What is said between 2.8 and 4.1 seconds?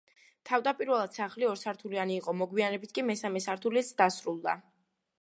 კი მესამე სართულიც